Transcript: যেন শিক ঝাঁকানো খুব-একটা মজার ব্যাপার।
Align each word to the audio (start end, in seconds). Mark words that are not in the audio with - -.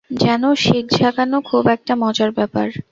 যেন 0.11 0.43
শিক 0.55 0.85
ঝাঁকানো 0.91 1.37
খুব-একটা 1.41 1.93
মজার 1.95 2.31
ব্যাপার। 2.31 2.67